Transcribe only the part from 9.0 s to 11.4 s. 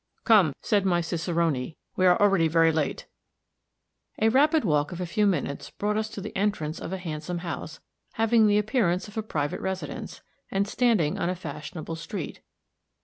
of a private residence, and standing on a